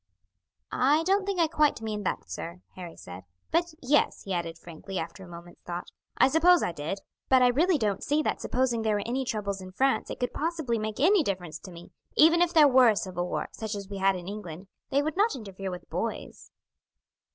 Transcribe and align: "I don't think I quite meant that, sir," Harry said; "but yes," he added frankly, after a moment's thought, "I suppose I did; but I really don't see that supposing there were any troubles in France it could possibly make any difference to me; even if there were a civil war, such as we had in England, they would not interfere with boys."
"I 0.71 1.03
don't 1.03 1.27
think 1.27 1.39
I 1.39 1.45
quite 1.47 1.79
meant 1.79 2.05
that, 2.05 2.27
sir," 2.27 2.61
Harry 2.75 2.95
said; 2.95 3.23
"but 3.51 3.71
yes," 3.83 4.23
he 4.23 4.33
added 4.33 4.57
frankly, 4.57 4.97
after 4.97 5.23
a 5.23 5.27
moment's 5.27 5.61
thought, 5.61 5.91
"I 6.17 6.27
suppose 6.27 6.63
I 6.63 6.71
did; 6.71 7.01
but 7.29 7.43
I 7.43 7.49
really 7.49 7.77
don't 7.77 8.03
see 8.03 8.23
that 8.23 8.41
supposing 8.41 8.81
there 8.81 8.95
were 8.95 9.03
any 9.05 9.25
troubles 9.25 9.61
in 9.61 9.73
France 9.73 10.09
it 10.09 10.19
could 10.19 10.33
possibly 10.33 10.79
make 10.79 10.99
any 10.99 11.21
difference 11.21 11.59
to 11.59 11.71
me; 11.71 11.91
even 12.15 12.41
if 12.41 12.51
there 12.51 12.67
were 12.67 12.89
a 12.89 12.95
civil 12.95 13.27
war, 13.29 13.49
such 13.51 13.75
as 13.75 13.89
we 13.89 13.99
had 13.99 14.15
in 14.15 14.27
England, 14.27 14.69
they 14.89 15.03
would 15.03 15.17
not 15.17 15.35
interfere 15.35 15.69
with 15.69 15.87
boys." 15.87 16.49